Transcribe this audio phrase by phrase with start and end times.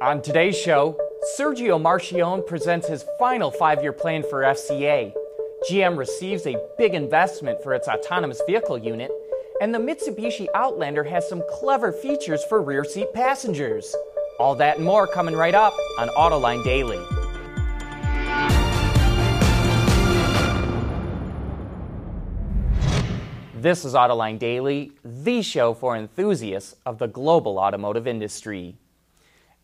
[0.00, 0.96] On today's show,
[1.36, 5.12] Sergio Marchionne presents his final five year plan for FCA.
[5.68, 9.10] GM receives a big investment for its autonomous vehicle unit,
[9.60, 13.92] and the Mitsubishi Outlander has some clever features for rear seat passengers.
[14.38, 17.04] All that and more coming right up on Autoline Daily.
[23.56, 28.76] This is Autoline Daily, the show for enthusiasts of the global automotive industry.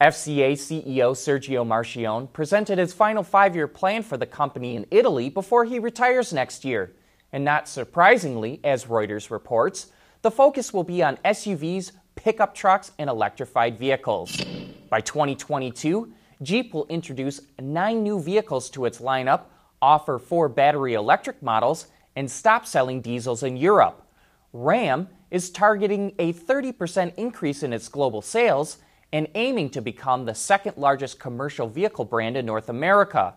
[0.01, 5.31] FCA CEO Sergio Marchionne presented his final five year plan for the company in Italy
[5.31, 6.93] before he retires next year.
[7.33, 13.09] And not surprisingly, as Reuters reports, the focus will be on SUVs, pickup trucks, and
[13.09, 14.37] electrified vehicles.
[14.91, 19.43] By 2022, Jeep will introduce nine new vehicles to its lineup,
[19.81, 21.87] offer four battery electric models,
[22.17, 24.07] and stop selling diesels in Europe.
[24.53, 28.79] Ram is targeting a 30% increase in its global sales
[29.15, 33.33] and aiming to become the second largest commercial vehicle brand in North America.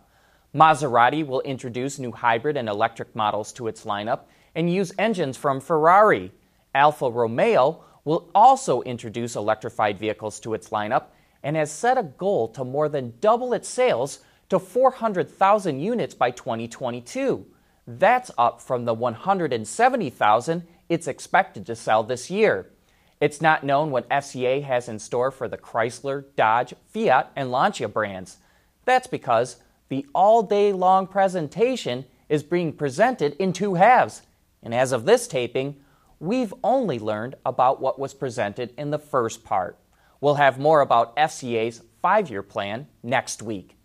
[0.51, 4.21] Maserati will introduce new hybrid and electric models to its lineup
[4.55, 6.31] and use engines from Ferrari.
[6.73, 11.09] Alfa Romeo will also introduce electrified vehicles to its lineup
[11.43, 16.31] and has set a goal to more than double its sales to 400,000 units by
[16.31, 17.45] 2022.
[17.85, 22.71] That's up from the 170,000 it's expected to sell this year.
[23.19, 27.87] It's not known what FCA has in store for the Chrysler, Dodge, Fiat, and Lancia
[27.87, 28.37] brands.
[28.85, 29.57] That's because
[29.89, 34.21] the all day long presentation is being presented in two halves.
[34.61, 35.77] And as of this taping,
[36.19, 39.79] we've only learned about what was presented in the first part.
[40.19, 43.77] We'll have more about FCA's five year plan next week.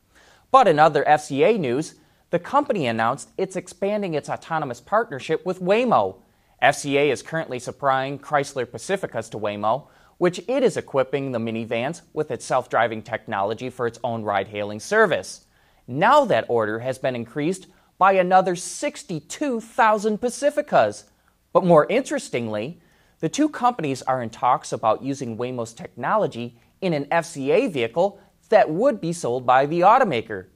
[0.51, 1.95] But in other FCA news,
[2.31, 6.17] the company announced it's expanding its autonomous partnership with Waymo.
[6.63, 12.31] FCA is currently supplying Chrysler Pacificas to Waymo, which it is equipping the minivans with
[12.31, 15.47] its self driving technology for its own ride hailing service.
[15.89, 17.67] Now that order has been increased
[17.99, 21.05] by another 62,000 Pacificas.
[21.53, 22.81] But more interestingly,
[23.19, 28.21] the two companies are in talks about using Waymo's technology in an FCA vehicle
[28.51, 30.47] that would be sold by the automaker.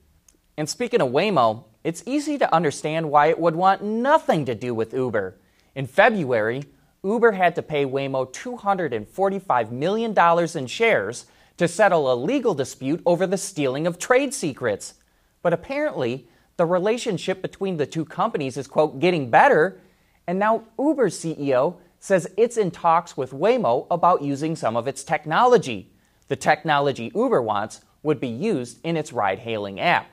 [0.56, 4.72] And speaking of Waymo, it's easy to understand why it would want nothing to do
[4.72, 5.38] with Uber.
[5.76, 6.64] In February,
[7.04, 10.16] Uber had to pay Waymo $245 million
[10.56, 11.26] in shares
[11.58, 14.94] to settle a legal dispute over the stealing of trade secrets.
[15.42, 19.78] But apparently, the relationship between the two companies is, quote, getting better,
[20.26, 25.04] and now Uber's CEO says it's in talks with Waymo about using some of its
[25.04, 25.92] technology.
[26.28, 30.08] The technology Uber wants would be used in its ride hailing app.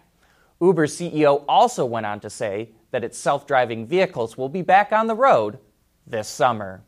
[0.59, 4.93] Uber's CEO also went on to say that its self driving vehicles will be back
[4.93, 5.57] on the road
[6.05, 6.83] this summer.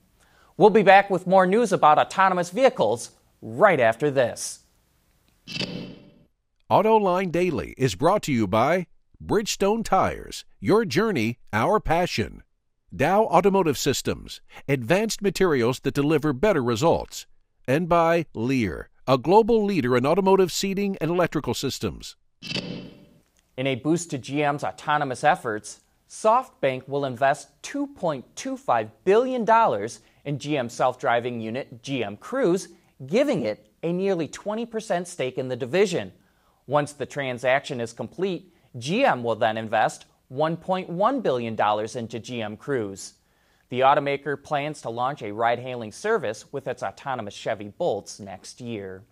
[0.56, 3.10] We'll be back with more news about autonomous vehicles
[3.42, 4.60] right after this.
[6.70, 8.86] AutoLine Daily is brought to you by
[9.24, 12.44] Bridgestone Tires, your journey, our passion.
[12.96, 17.26] Dow Automotive Systems, advanced materials that deliver better results.
[17.68, 22.16] And by Lear, a global leader in automotive seating and electrical systems.
[23.58, 25.82] In a boost to GM's autonomous efforts,
[26.16, 32.70] SoftBank will invest $2.25 billion in GM self driving unit GM Cruise,
[33.06, 36.14] giving it a nearly 20% stake in the division.
[36.68, 43.16] Once the transaction is complete, GM will then invest $1.1 billion into GM Cruise.
[43.68, 48.62] The automaker plans to launch a ride hailing service with its autonomous Chevy Bolts next
[48.62, 49.04] year.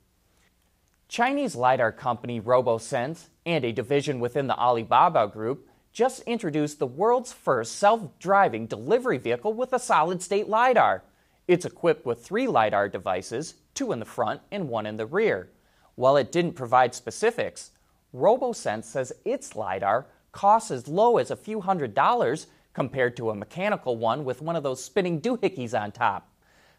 [1.09, 7.31] Chinese LiDAR company RoboSense and a division within the Alibaba Group just introduced the world's
[7.31, 11.03] first self driving delivery vehicle with a solid state LiDAR.
[11.47, 15.49] It's equipped with three LiDAR devices, two in the front and one in the rear.
[15.95, 17.71] While it didn't provide specifics,
[18.13, 23.35] RoboSense says its LiDAR costs as low as a few hundred dollars compared to a
[23.35, 26.27] mechanical one with one of those spinning doohickeys on top.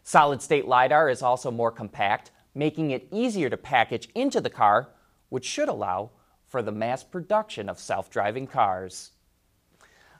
[0.03, 4.89] Solid state LiDAR is also more compact making it easier to package into the car,
[5.29, 6.09] which should allow
[6.47, 9.11] for the mass production of self driving cars.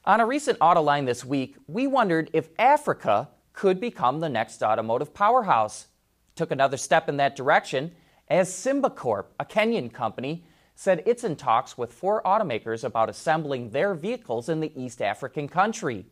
[0.08, 5.16] On a recent Autoline this week, we wondered if Africa could become the next automotive
[5.16, 5.88] powerhouse.
[6.36, 7.92] Took another step in that direction
[8.28, 13.72] as Simba Corp, a Kenyan company, said it's in talks with four automakers about assembling
[13.72, 16.06] their vehicles in the East African country.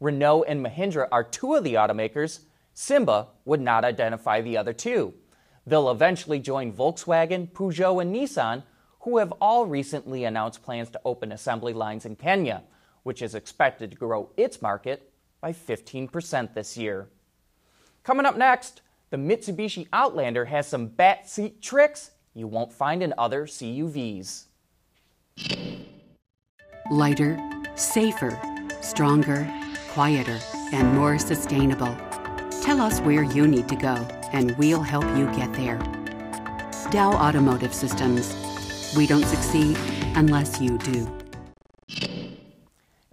[0.00, 2.40] Renault and Mahindra are two of the automakers.
[2.74, 5.14] Simba would not identify the other two.
[5.64, 8.64] They'll eventually join Volkswagen, Peugeot, and Nissan,
[9.02, 12.64] who have all recently announced plans to open assembly lines in Kenya,
[13.06, 17.08] which is expected to grow its market by 15% this year.
[18.02, 23.14] Coming up next, the Mitsubishi Outlander has some bat seat tricks you won't find in
[23.16, 24.46] other CUVs.
[26.90, 27.38] Lighter,
[27.76, 28.36] safer,
[28.80, 29.48] stronger,
[29.90, 30.40] quieter,
[30.72, 31.96] and more sustainable.
[32.60, 33.94] Tell us where you need to go,
[34.32, 35.78] and we'll help you get there.
[36.90, 38.34] Dow Automotive Systems.
[38.96, 39.76] We don't succeed
[40.16, 41.15] unless you do.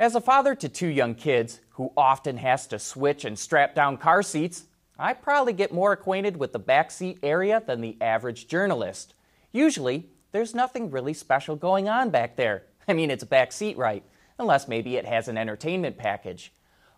[0.03, 3.95] As a father to two young kids who often has to switch and strap down
[3.95, 4.65] car seats,
[5.00, 9.13] I probably get more acquainted with the backseat area than the average journalist.
[9.53, 12.63] Usually, there's nothing really special going on back there.
[12.89, 14.03] I mean, it's a back seat, right?
[14.38, 16.51] Unless maybe it has an entertainment package.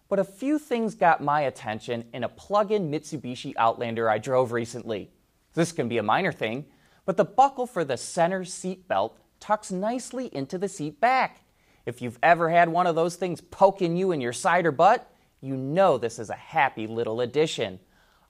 [0.09, 4.51] But a few things got my attention in a plug in Mitsubishi Outlander I drove
[4.51, 5.11] recently.
[5.53, 6.65] This can be a minor thing,
[7.05, 11.44] but the buckle for the center seat belt tucks nicely into the seat back.
[11.85, 15.11] If you've ever had one of those things poking you in your side or butt,
[15.41, 17.79] you know this is a happy little addition.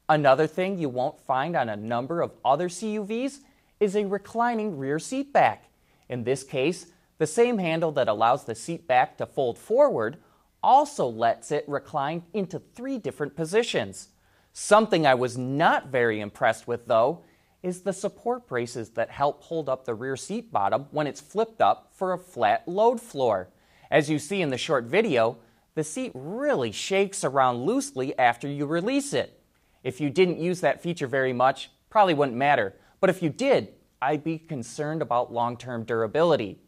[0.10, 3.40] Another thing you won't find on a number of other CUVs
[3.80, 5.70] is a reclining rear seat back.
[6.10, 6.88] In this case,
[7.18, 10.18] the same handle that allows the seat back to fold forward
[10.62, 14.10] also lets it recline into three different positions.
[14.52, 17.24] Something I was not very impressed with, though,
[17.66, 21.62] is the support braces that help hold up the rear seat bottom when it's flipped
[21.62, 23.50] up for a flat load floor.
[23.90, 25.38] As you see in the short video,
[25.74, 29.42] the seat really shakes around loosely after you release it.
[29.84, 32.76] If you didn't use that feature very much, probably wouldn't matter.
[33.00, 36.60] But if you did, I'd be concerned about long term durability.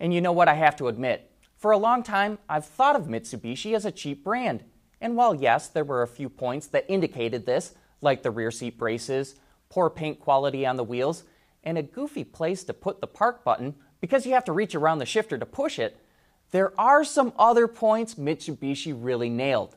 [0.00, 0.48] And you know what?
[0.48, 4.22] I have to admit, for a long time, I've thought of Mitsubishi as a cheap
[4.22, 4.64] brand.
[5.00, 8.76] And while yes, there were a few points that indicated this, like the rear seat
[8.76, 9.36] braces,
[9.72, 11.24] poor paint quality on the wheels,
[11.64, 14.98] and a goofy place to put the park button because you have to reach around
[14.98, 15.96] the shifter to push it,
[16.50, 19.74] there are some other points Mitsubishi really nailed.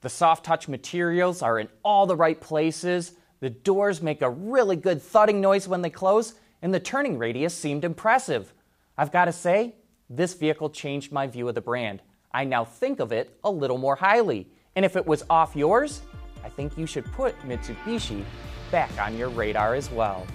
[0.00, 4.76] The soft touch materials are in all the right places, the doors make a really
[4.76, 8.54] good thudding noise when they close, and the turning radius seemed impressive.
[8.96, 9.74] I've got to say,
[10.08, 12.00] this vehicle changed my view of the brand.
[12.32, 14.46] I now think of it a little more highly.
[14.76, 16.02] And if it was off yours,
[16.44, 18.24] I think you should put Mitsubishi
[18.70, 20.26] back on your radar as well.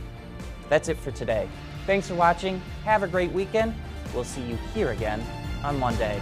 [0.70, 1.48] That's it for today.
[1.86, 2.62] Thanks for watching.
[2.84, 3.74] Have a great weekend.
[4.14, 5.24] We'll see you here again
[5.64, 6.22] on Monday.